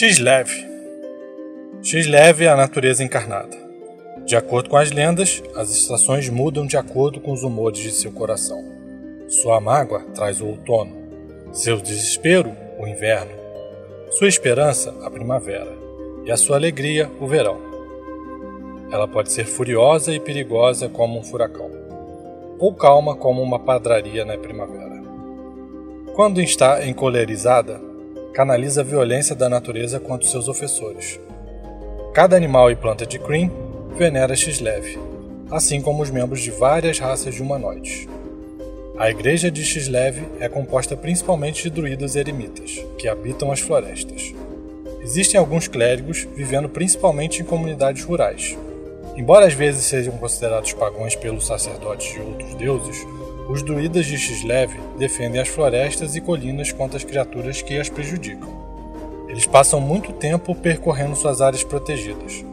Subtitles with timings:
[0.00, 0.48] X-Lev
[1.82, 3.56] X-Lev é a natureza encarnada.
[4.24, 8.12] De acordo com as lendas, as estações mudam de acordo com os humores de seu
[8.12, 8.64] coração.
[9.26, 10.96] Sua mágoa traz o outono,
[11.52, 13.32] seu desespero, o inverno,
[14.12, 15.76] sua esperança, a primavera,
[16.24, 17.58] e a sua alegria, o verão.
[18.92, 21.72] Ela pode ser furiosa e perigosa como um furacão,
[22.60, 25.02] ou calma como uma padraria na primavera.
[26.14, 27.87] Quando está encolerizada,
[28.38, 31.18] canaliza a violência da natureza contra seus ofensores.
[32.14, 33.50] Cada animal e planta de Kryn
[33.96, 34.96] venera Xlev,
[35.50, 38.06] assim como os membros de várias raças de humanoides.
[38.96, 44.32] A igreja de Xlev é composta principalmente de druidas eremitas, que habitam as florestas.
[45.02, 48.56] Existem alguns clérigos vivendo principalmente em comunidades rurais.
[49.16, 53.04] Embora às vezes sejam considerados pagãos pelos sacerdotes de outros deuses,
[53.48, 58.48] os druidas de Xlev defendem as florestas e colinas contra as criaturas que as prejudicam.
[59.26, 62.44] Eles passam muito tempo percorrendo suas áreas protegidas,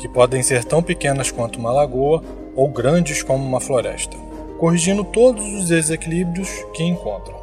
[0.00, 2.22] que podem ser tão pequenas quanto uma lagoa
[2.56, 4.16] ou grandes como uma floresta,
[4.58, 7.38] corrigindo todos os desequilíbrios que encontram.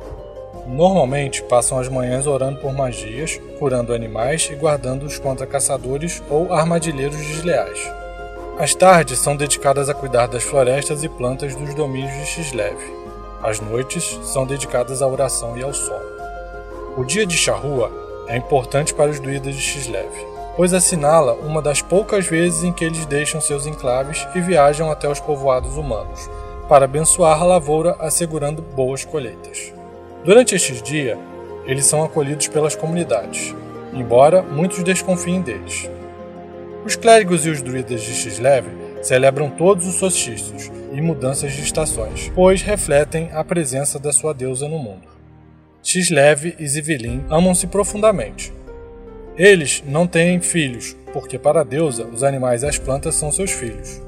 [0.68, 7.16] Normalmente passam as manhãs orando por magias, curando animais e guardando-os contra caçadores ou armadilheiros
[7.16, 7.80] desleais.
[8.60, 12.97] As tardes são dedicadas a cuidar das florestas e plantas dos domínios de Xlev.
[13.42, 16.18] As noites são dedicadas à oração e ao sono.
[16.98, 17.92] O dia de Charrua
[18.28, 20.12] é importante para os druidas de Xlev,
[20.56, 25.08] pois assinala uma das poucas vezes em que eles deixam seus enclaves e viajam até
[25.08, 26.28] os povoados humanos,
[26.68, 29.72] para abençoar a lavoura assegurando boas colheitas.
[30.26, 31.18] Durante este dia,
[31.64, 33.56] eles são acolhidos pelas comunidades,
[33.94, 35.88] embora muitos desconfiem deles.
[36.84, 38.66] Os clérigos e os druidas de Xlev
[39.04, 44.68] celebram todos os solstícios e mudanças de estações, pois refletem a presença da sua deusa
[44.68, 45.08] no mundo.
[45.84, 48.52] Xlev e Zivilin amam-se profundamente.
[49.38, 53.52] Eles não têm filhos, porque para a deusa os animais e as plantas são seus
[53.52, 54.02] filhos.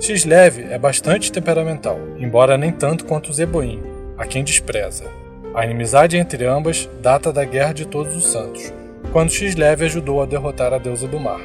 [0.00, 3.82] Xlev é bastante temperamental, embora nem tanto quanto Zeboim,
[4.16, 5.04] a quem despreza.
[5.52, 8.72] A inimizade entre ambas data da Guerra de Todos os Santos,
[9.12, 11.40] quando Xlev ajudou a derrotar a deusa do mar.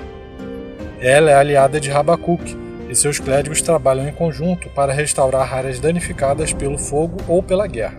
[1.01, 6.51] Ela é aliada de Rabacuc, e seus clérigos trabalham em conjunto para restaurar áreas danificadas
[6.51, 7.97] pelo fogo ou pela guerra.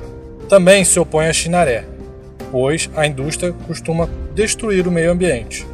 [0.49, 1.85] Também se opõe a Chinaré,
[2.51, 5.65] pois a indústria costuma destruir o meio ambiente,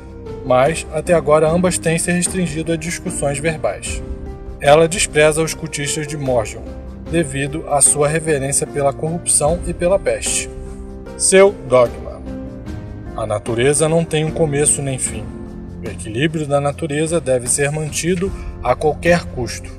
[0.44, 4.02] mas até agora ambas têm se restringido a discussões verbais.
[4.60, 6.62] Ela despreza os cultistas de Morgion,
[7.10, 10.50] devido à sua reverência pela corrupção e pela peste.
[11.16, 12.20] Seu dogma:
[13.16, 15.24] A natureza não tem um começo nem fim
[15.86, 18.32] o equilíbrio da natureza deve ser mantido
[18.66, 19.70] a qualquer custo.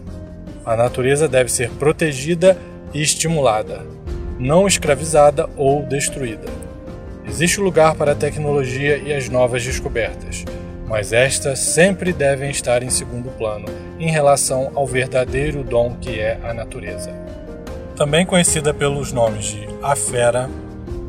[0.66, 2.58] A natureza deve ser protegida
[2.94, 3.86] e estimulada,
[4.40, 6.48] não escravizada ou destruída.
[7.28, 10.46] Existe lugar para a tecnologia e as novas descobertas,
[10.88, 13.66] mas estas sempre devem estar em segundo plano
[14.00, 17.12] em relação ao verdadeiro dom que é a natureza.
[17.98, 20.50] Também conhecida pelos nomes de A Fera,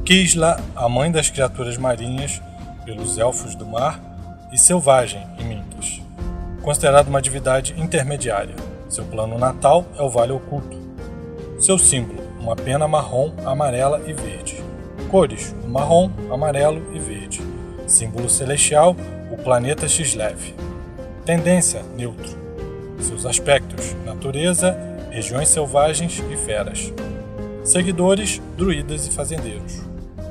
[0.05, 2.43] Kisla, a mãe das criaturas marinhas,
[2.85, 4.01] pelos elfos do mar,
[4.51, 5.58] e selvagem em.
[6.69, 8.55] Considerado uma divindade intermediária,
[8.91, 10.77] seu plano natal é o Vale Oculto.
[11.59, 14.63] Seu símbolo, uma pena marrom, amarela e verde.
[15.11, 17.41] Cores, marrom, amarelo e verde.
[17.87, 18.95] Símbolo celestial,
[19.31, 20.55] o planeta Xlev.
[21.25, 22.37] Tendência, neutro.
[23.01, 24.77] Seus aspectos, natureza,
[25.11, 26.93] regiões selvagens e feras.
[27.65, 29.81] Seguidores, druidas e fazendeiros.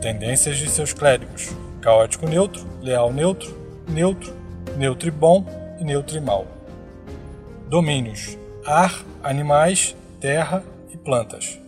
[0.01, 1.49] Tendências de seus clérigos,
[1.81, 3.57] caótico neutro, leal neutro,
[3.89, 4.31] neutro,
[4.78, 6.47] neutro e bom e neutro e mal.
[7.68, 10.64] Domínios: ar, animais, terra
[10.94, 11.59] e plantas.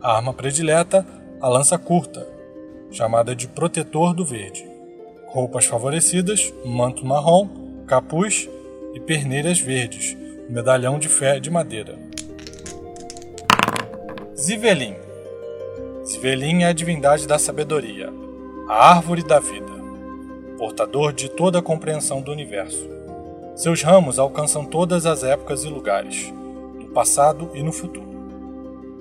[0.00, 1.06] A arma predileta:
[1.40, 2.26] a lança curta,
[2.90, 4.66] chamada de protetor do verde.
[5.26, 7.48] Roupas favorecidas: manto marrom,
[7.86, 8.48] capuz
[8.94, 10.16] e perneiras verdes,
[10.48, 11.98] medalhão de fé de madeira.
[14.36, 14.94] Zivelin
[16.04, 18.10] Zivelin é a divindade da sabedoria,
[18.68, 19.78] a árvore da vida
[20.58, 22.97] portador de toda a compreensão do universo.
[23.58, 26.32] Seus ramos alcançam todas as épocas e lugares,
[26.78, 28.06] no passado e no futuro.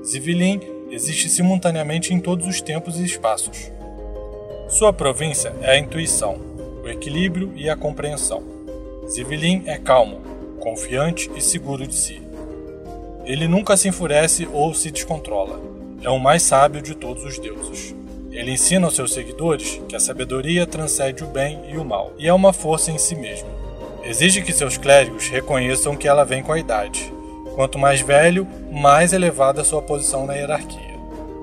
[0.04, 0.59] Zivilin
[0.89, 3.71] existe simultaneamente em todos os tempos e espaços.
[4.68, 6.42] Sua província é a intuição,
[6.83, 8.42] o equilíbrio e a compreensão.
[9.07, 10.21] Zivilin é calmo,
[10.60, 12.19] confiante e seguro de si.
[13.25, 15.62] Ele nunca se enfurece ou se descontrola.
[16.01, 17.94] É o mais sábio de todos os deuses.
[18.31, 22.27] Ele ensina aos seus seguidores que a sabedoria transcende o bem e o mal, e
[22.27, 23.56] é uma força em si mesma.
[24.07, 27.13] Exige que seus clérigos reconheçam que ela vem com a idade.
[27.56, 30.95] Quanto mais velho, mais elevada sua posição na hierarquia.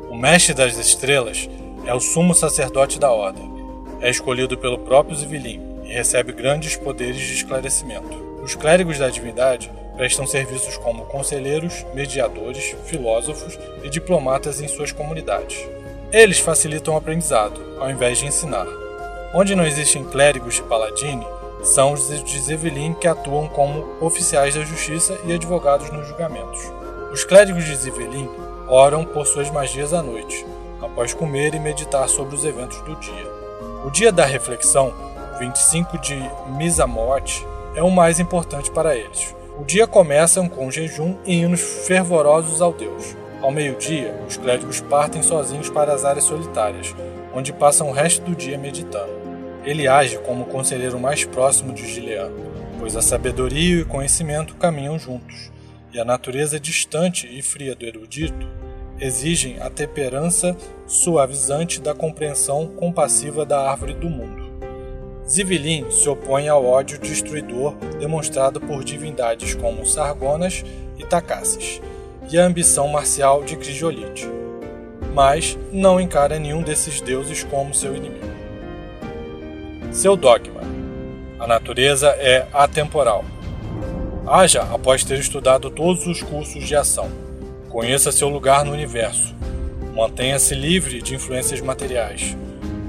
[0.08, 1.46] O mestre das estrelas
[1.84, 3.52] é o sumo sacerdote da ordem.
[4.00, 8.16] é escolhido pelo próprio Zivilin e recebe grandes poderes de esclarecimento.
[8.42, 15.58] Os clérigos da divindade prestam serviços como conselheiros, mediadores, filósofos e diplomatas em suas comunidades.
[16.12, 18.66] Eles facilitam o aprendizado, ao invés de ensinar.
[19.34, 21.26] Onde não existem clérigos de Paladine,
[21.64, 26.60] são os de Zevelin que atuam como oficiais da justiça e advogados nos julgamentos.
[27.10, 28.28] Os clérigos de Zevelin
[28.68, 30.46] oram por suas magias à noite,
[30.80, 33.32] após comer e meditar sobre os eventos do dia.
[33.84, 34.92] O dia da reflexão,
[35.38, 36.16] 25 de
[36.56, 39.34] Misamot, é o mais importante para eles.
[39.58, 43.16] O dia começa com jejum e hinos fervorosos ao Deus.
[43.40, 46.94] Ao meio-dia, os clérigos partem sozinhos para as áreas solitárias,
[47.34, 49.23] onde passam o resto do dia meditando.
[49.64, 52.30] Ele age como o conselheiro mais próximo de Gilead,
[52.78, 55.50] pois a sabedoria e o conhecimento caminham juntos,
[55.92, 58.46] e a natureza distante e fria do erudito
[59.00, 60.56] exigem a temperança
[60.86, 64.44] suavizante da compreensão compassiva da árvore do mundo.
[65.26, 70.62] Zivilin se opõe ao ódio destruidor demonstrado por divindades como Sargonas
[70.98, 71.80] e Takassis,
[72.30, 74.28] e a ambição marcial de Grijolite,
[75.14, 78.33] mas não encara nenhum desses deuses como seu inimigo.
[79.94, 80.60] Seu dogma:
[81.38, 83.24] a natureza é atemporal.
[84.26, 87.08] Haja após ter estudado todos os cursos de ação.
[87.70, 89.36] Conheça seu lugar no universo.
[89.94, 92.36] Mantenha-se livre de influências materiais.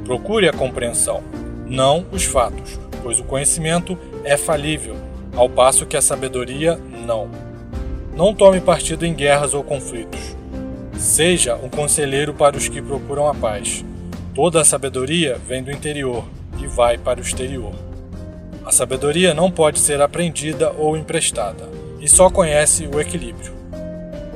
[0.04, 1.22] Procure a compreensão,
[1.68, 4.96] não os fatos, pois o conhecimento é falível,
[5.36, 6.76] ao passo que a sabedoria
[7.06, 7.30] não.
[8.16, 10.36] Não tome partido em guerras ou conflitos.
[10.98, 13.86] Seja um conselheiro para os que procuram a paz.
[14.34, 16.26] Toda a sabedoria vem do interior,
[16.76, 17.74] vai para o exterior.
[18.66, 21.70] A sabedoria não pode ser aprendida ou emprestada,
[22.02, 23.54] e só conhece o equilíbrio.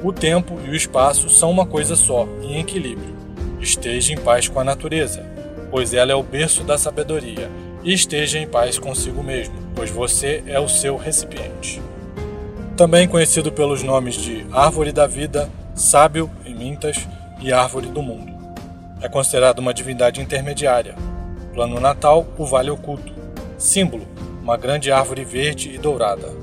[0.01, 3.13] O tempo e o espaço são uma coisa só, em equilíbrio.
[3.59, 5.25] Esteja em paz com a natureza,
[5.69, 7.51] pois ela é o berço da sabedoria,
[7.83, 11.81] e esteja em paz consigo mesmo, pois você é o seu recipiente.
[12.77, 17.05] Também conhecido pelos nomes de Árvore da Vida, Sábio em Mintas
[17.41, 18.31] e Árvore do Mundo.
[19.01, 20.95] É considerado uma divindade intermediária,
[21.59, 23.11] Plano natal, o Vale Oculto.
[23.57, 24.07] Símbolo:
[24.41, 26.33] uma grande árvore verde e dourada.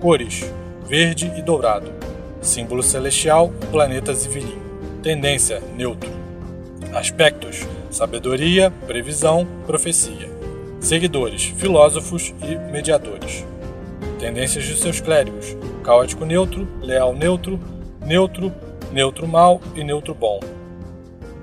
[0.00, 0.50] Cores:
[0.86, 1.92] verde e dourado.
[2.40, 4.58] Símbolo celestial: o planeta Zivilin.
[5.02, 6.10] Tendência: neutro.
[6.94, 10.30] Aspectos: sabedoria, previsão, profecia.
[10.80, 13.44] Seguidores: filósofos e mediadores.
[14.18, 17.60] Tendências de seus clérigos: caótico neutro, leal neutro,
[18.00, 18.50] neutro,
[18.90, 20.40] neutro mal e neutro bom.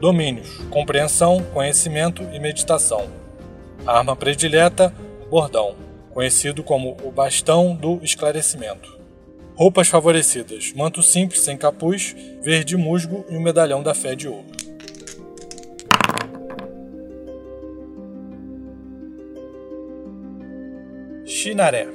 [0.01, 3.07] Domínios: compreensão, conhecimento e meditação.
[3.85, 4.91] Arma predileta:
[5.29, 5.75] bordão,
[6.11, 8.99] conhecido como o bastão do esclarecimento.
[9.53, 14.43] Roupas favorecidas: manto simples sem capuz, verde musgo e um medalhão da fé de ouro.
[21.23, 21.87] Shinaré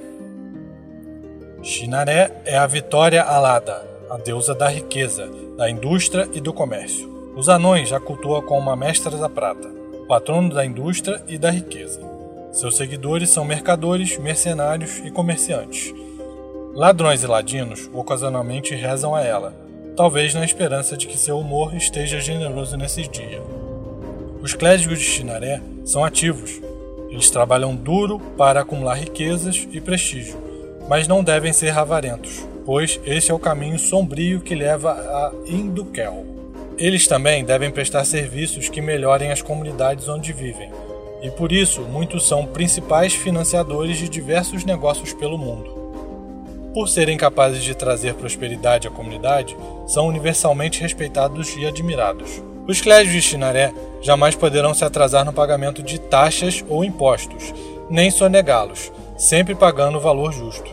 [1.61, 7.15] Shinaré é a vitória alada, a deusa da riqueza, da indústria e do comércio.
[7.37, 9.69] Os anões a cultuam como uma mestra da prata,
[10.09, 12.00] patrono da indústria e da riqueza.
[12.50, 15.93] Seus seguidores são mercadores, mercenários e comerciantes.
[16.75, 19.55] Ladrões e ladinos ocasionalmente rezam a ela,
[19.95, 23.43] talvez na esperança de que seu humor esteja generoso nesses dias.
[24.40, 26.59] Os clérigos de Chinaré são ativos.
[27.11, 30.38] Eles trabalham duro para acumular riquezas e prestígio,
[30.88, 36.36] mas não devem ser avarentos, pois este é o caminho sombrio que leva a Indukel.
[36.78, 40.71] Eles também devem prestar serviços que melhorem as comunidades onde vivem,
[41.23, 45.75] e por isso muitos são principais financiadores de diversos negócios pelo mundo.
[46.75, 49.56] Por serem capazes de trazer prosperidade à comunidade,
[49.87, 52.42] são universalmente respeitados e admirados.
[52.68, 57.54] Os clérigos de Chinaré jamais poderão se atrasar no pagamento de taxas ou impostos,
[57.88, 60.71] nem sonegá-los, sempre pagando o valor justo.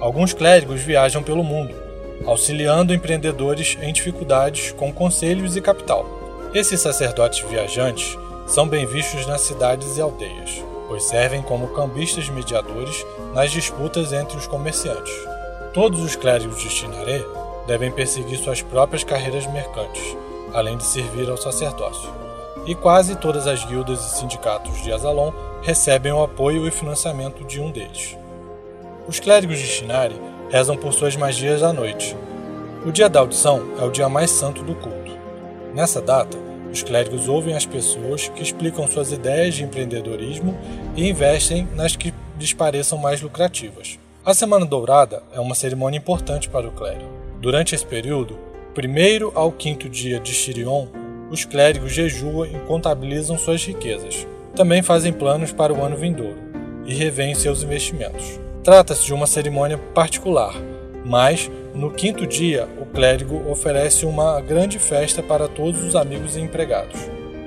[0.00, 1.89] Alguns clérigos viajam pelo mundo,
[2.26, 6.06] auxiliando empreendedores em dificuldades com conselhos e capital.
[6.54, 13.04] Esses sacerdotes viajantes são bem vistos nas cidades e aldeias, pois servem como cambistas mediadores
[13.32, 15.12] nas disputas entre os comerciantes.
[15.72, 17.24] Todos os clérigos de Chinaré
[17.66, 20.16] devem perseguir suas próprias carreiras mercantes,
[20.52, 22.10] além de servir ao sacerdócio.
[22.66, 27.60] E quase todas as guildas e sindicatos de Azalon recebem o apoio e financiamento de
[27.60, 28.16] um deles.
[29.06, 30.20] Os clérigos de Shinari
[30.50, 32.16] rezam por suas magias à noite.
[32.84, 35.16] O dia da audição é o dia mais santo do culto.
[35.74, 36.36] Nessa data,
[36.72, 40.56] os clérigos ouvem as pessoas que explicam suas ideias de empreendedorismo
[40.96, 43.98] e investem nas que lhes pareçam mais lucrativas.
[44.24, 47.10] A Semana Dourada é uma cerimônia importante para o clérigo.
[47.40, 48.38] Durante esse período,
[48.74, 50.86] primeiro ao quinto dia de Shirion,
[51.30, 54.26] os clérigos jejuam e contabilizam suas riquezas.
[54.54, 56.36] também fazem planos para o ano vindouro
[56.84, 58.40] e revêem seus investimentos.
[58.62, 60.54] Trata-se de uma cerimônia particular,
[61.02, 66.40] mas no quinto dia o clérigo oferece uma grande festa para todos os amigos e
[66.40, 67.00] empregados.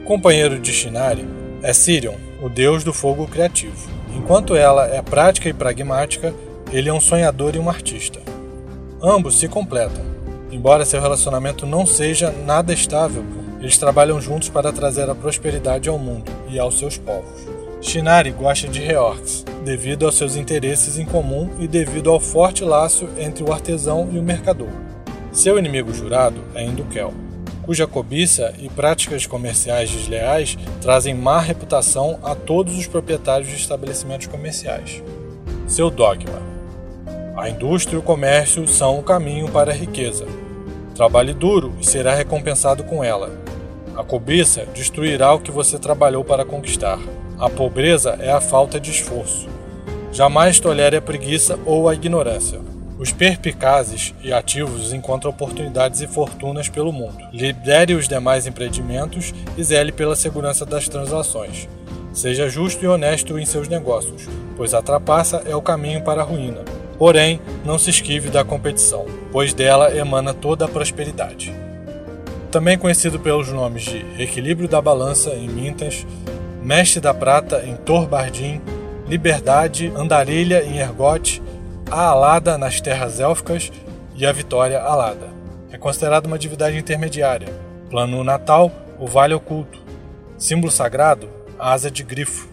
[0.05, 1.25] companheiro de Shinari
[1.61, 3.89] é Sirion, o deus do fogo criativo.
[4.15, 6.33] Enquanto ela é prática e pragmática,
[6.71, 8.19] ele é um sonhador e um artista.
[9.01, 10.03] Ambos se completam.
[10.51, 13.23] Embora seu relacionamento não seja nada estável,
[13.59, 17.47] eles trabalham juntos para trazer a prosperidade ao mundo e aos seus povos.
[17.81, 23.07] Shinari gosta de reorcs, devido aos seus interesses em comum e devido ao forte laço
[23.17, 24.69] entre o artesão e o mercador.
[25.31, 27.13] Seu inimigo jurado é Indukel,
[27.63, 34.27] cuja cobiça e práticas comerciais desleais trazem má reputação a todos os proprietários de estabelecimentos
[34.27, 35.01] comerciais.
[35.67, 36.41] Seu dogma:
[37.35, 40.27] A indústria e o comércio são o caminho para a riqueza.
[40.93, 43.31] Trabalhe duro e será recompensado com ela.
[43.95, 46.99] A cobiça destruirá o que você trabalhou para conquistar.
[47.39, 49.47] A pobreza é a falta de esforço.
[50.11, 52.59] Jamais tolere a preguiça ou a ignorância.
[52.99, 57.17] Os perpicazes e ativos encontram oportunidades e fortunas pelo mundo.
[57.33, 61.67] Lidere os demais empreendimentos e zele pela segurança das transações.
[62.13, 66.23] Seja justo e honesto em seus negócios, pois a trapaça é o caminho para a
[66.23, 66.61] ruína.
[66.99, 71.51] Porém, não se esquive da competição, pois dela emana toda a prosperidade.
[72.51, 76.05] Também conhecido pelos nomes de Equilíbrio da Balança em Mintas,
[76.63, 78.61] Mestre da Prata em Torbardim,
[79.05, 81.43] Liberdade, Andarilha em Ergote,
[81.91, 83.69] a Alada nas terras élficas
[84.15, 85.27] e a Vitória Alada.
[85.73, 87.49] É considerado uma divindade intermediária.
[87.89, 89.77] Plano natal, o Vale Oculto.
[90.37, 91.29] Símbolo sagrado,
[91.59, 92.47] a asa de grifo.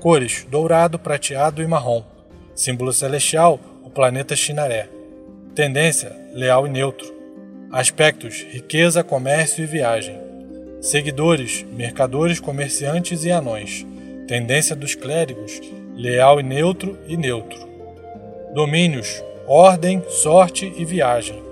[0.00, 2.02] Cores: dourado, prateado e marrom.
[2.52, 4.88] Símbolo celestial, o planeta Chinaré.
[5.54, 7.14] Tendência: leal e neutro.
[7.70, 10.25] Aspectos: riqueza, comércio e viagem.
[10.86, 13.84] Seguidores, mercadores, comerciantes e anões.
[14.28, 15.60] Tendência dos clérigos,
[15.96, 17.58] leal e neutro e neutro.
[18.54, 21.42] Domínios, ordem, sorte e viagem.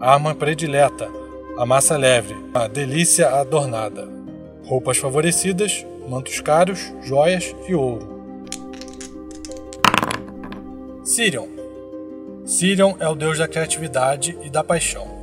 [0.00, 1.10] Arma predileta,
[1.58, 4.08] a massa leve, a delícia adornada.
[4.64, 8.24] Roupas favorecidas, mantos caros, joias e ouro.
[11.04, 11.48] Sirion.
[12.46, 15.13] Sirion é o deus da criatividade e da paixão.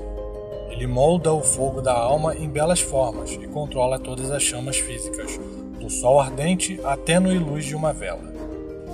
[0.82, 5.40] Ele molda o fogo da alma em belas formas e controla todas as chamas físicas,
[5.80, 8.34] do sol ardente à tênue luz de uma vela.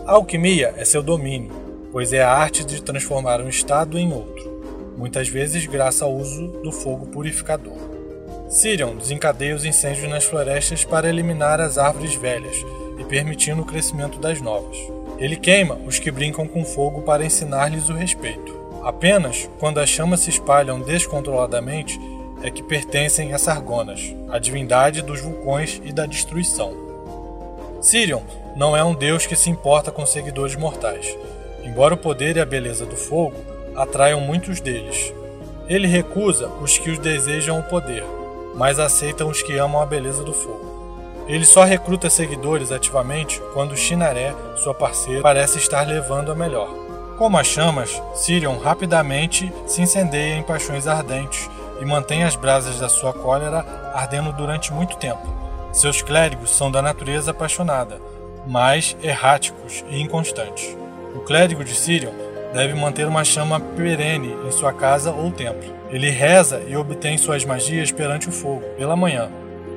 [0.06, 1.50] A alquimia é seu domínio,
[1.90, 4.62] pois é a arte de transformar um estado em outro,
[4.98, 7.78] muitas vezes graças ao uso do fogo purificador.
[8.50, 12.66] Sirion desencadeia os incêndios nas florestas para eliminar as árvores velhas
[13.00, 14.78] e permitindo o crescimento das novas.
[15.20, 18.67] Ele queima os que brincam com fogo para ensinar-lhes o respeito.
[18.88, 22.00] Apenas quando as chamas se espalham descontroladamente
[22.42, 26.72] é que pertencem a Sargonas, a divindade dos vulcões e da destruição.
[27.82, 28.22] Sirion
[28.56, 31.18] não é um deus que se importa com seguidores mortais,
[31.66, 33.36] embora o poder e a beleza do fogo
[33.76, 35.14] atraiam muitos deles.
[35.68, 38.06] Ele recusa os que os desejam o poder,
[38.56, 41.26] mas aceita os que amam a beleza do fogo.
[41.28, 46.87] Ele só recruta seguidores ativamente quando Shinaré, sua parceira, parece estar levando a melhor.
[47.18, 51.50] Como as chamas, Sirion rapidamente se incendeia em paixões ardentes
[51.82, 55.28] e mantém as brasas da sua cólera ardendo durante muito tempo.
[55.74, 58.00] Seus clérigos são da natureza apaixonada,
[58.46, 60.78] mas erráticos e inconstantes.
[61.16, 62.14] O clérigo de Sirion
[62.54, 65.74] deve manter uma chama perene em sua casa ou templo.
[65.90, 69.32] Ele reza e obtém suas magias perante o fogo, pela manhã.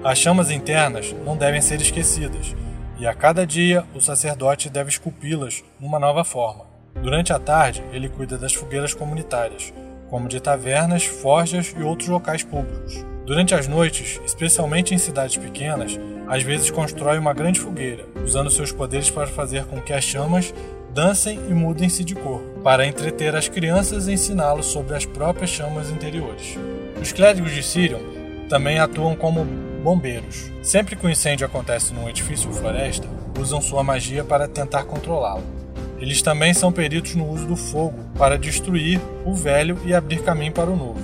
[0.04, 2.54] As chamas internas não devem ser esquecidas,
[2.98, 6.69] e a cada dia o sacerdote deve esculpi-las numa nova forma.
[7.02, 9.72] Durante a tarde, ele cuida das fogueiras comunitárias,
[10.10, 13.04] como de tavernas, forjas e outros locais públicos.
[13.24, 18.70] Durante as noites, especialmente em cidades pequenas, às vezes constrói uma grande fogueira, usando seus
[18.70, 20.52] poderes para fazer com que as chamas
[20.92, 25.88] dancem e mudem-se de cor, para entreter as crianças e ensiná-los sobre as próprias chamas
[25.90, 26.58] interiores.
[27.00, 28.00] Os clérigos de Sirion
[28.48, 29.44] também atuam como
[29.82, 30.50] bombeiros.
[30.62, 35.59] Sempre que um incêndio acontece num edifício ou floresta, usam sua magia para tentar controlá-lo.
[36.00, 40.52] Eles também são peritos no uso do fogo para destruir o velho e abrir caminho
[40.52, 41.00] para o novo.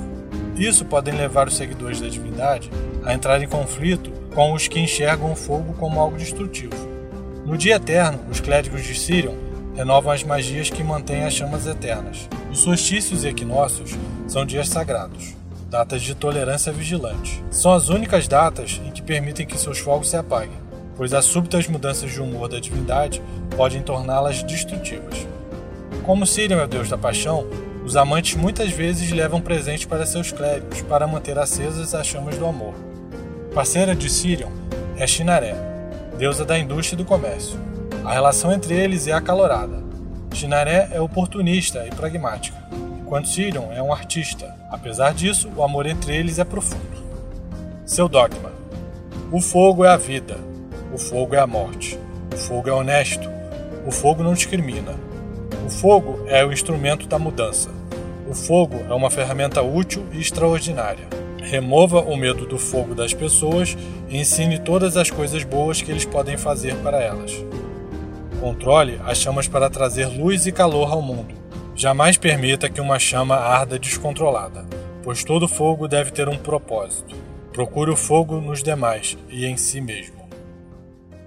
[0.57, 2.71] Isso pode levar os seguidores da divindade
[3.05, 6.75] a entrar em conflito com os que enxergam o fogo como algo destrutivo.
[7.45, 9.35] No dia eterno, os clérigos de Sirion
[9.77, 12.27] renovam as magias que mantêm as chamas eternas.
[12.51, 13.91] Os solstícios e equinócios
[14.27, 15.37] são dias sagrados,
[15.69, 17.45] datas de tolerância vigilante.
[17.51, 20.66] São as únicas datas em que permitem que seus fogos se apaguem
[20.97, 23.23] pois as súbitas mudanças de humor da divindade
[23.57, 25.27] podem torná-las destrutivas.
[26.03, 27.47] Como Sirion é o deus da paixão,
[27.85, 32.47] os amantes muitas vezes levam presentes para seus clérigos para manter acesas as chamas do
[32.47, 32.75] amor.
[33.55, 34.51] Parceira de Sirion
[34.97, 35.55] é Shinaré.
[36.19, 37.59] deusa da indústria e do comércio.
[38.05, 39.85] A relação entre eles é acalorada.
[40.33, 42.57] Shinaré é oportunista e pragmática,
[43.01, 44.55] enquanto Sirion é um artista.
[44.71, 47.05] Apesar disso, o amor entre eles é profundo.
[47.85, 48.53] Seu dogma:
[49.31, 50.37] O fogo é a vida,
[50.97, 52.01] o fogo é a morte,
[52.33, 53.29] o fogo é honesto,
[53.87, 54.95] o fogo não discrimina.
[55.67, 57.69] O fogo é o instrumento da mudança.
[58.27, 61.07] O fogo é uma ferramenta útil e extraordinária.
[61.39, 63.77] Remova o medo do fogo das pessoas
[64.09, 67.45] e ensine todas as coisas boas que eles podem fazer para elas.
[68.41, 71.35] Controle as chamas para trazer luz e calor ao mundo.
[71.75, 74.65] Jamais permita que uma chama arda descontrolada,
[75.05, 77.15] pois todo fogo deve ter um propósito.
[77.53, 80.16] Procure o fogo nos demais e em si mesmo.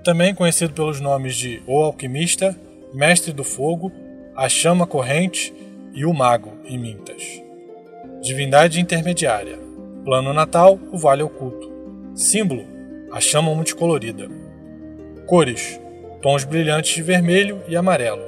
[0.04, 2.56] Também conhecido pelos nomes de O Alquimista,
[2.94, 3.92] Mestre do Fogo,
[4.36, 5.54] a Chama Corrente
[5.94, 7.42] e o Mago em Mintas.
[8.22, 9.60] Divindade intermediária.
[10.06, 11.70] Plano natal, o Vale Oculto.
[12.16, 12.66] Símbolo,
[13.12, 14.30] a chama multicolorida.
[15.26, 15.80] Cores,
[16.22, 18.24] tons brilhantes de vermelho e amarelo.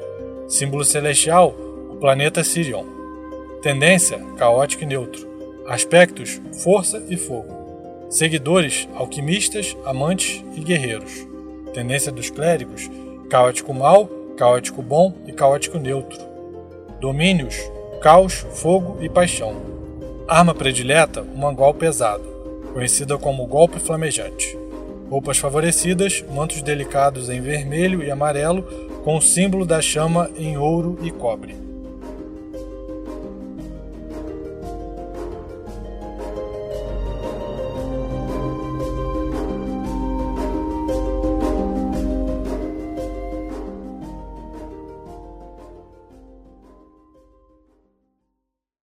[0.47, 1.55] Símbolo celestial,
[1.89, 2.85] o planeta Sirion.
[3.61, 5.27] Tendência, caótico e neutro.
[5.67, 8.07] Aspectos, força e fogo.
[8.09, 11.30] Seguidores, alquimistas, amantes e guerreiros.
[11.73, 12.89] Tendência dos clérigos,
[13.29, 16.19] caótico mal, caótico bom e caótico neutro.
[16.99, 17.55] Domínios,
[18.01, 19.55] caos, fogo e paixão.
[20.27, 22.23] Arma predileta, um mangual pesado,
[22.73, 24.57] conhecida como golpe flamejante.
[25.09, 28.63] Roupas favorecidas, mantos delicados em vermelho e amarelo,
[29.03, 31.70] com o símbolo da chama em ouro e cobre.